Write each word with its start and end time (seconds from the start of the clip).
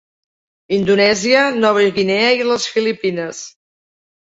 Indonèsia, 0.77 1.43
Nova 1.67 1.85
Guinea 1.99 2.33
i 2.41 2.49
les 2.51 2.67
Filipines. 2.79 3.45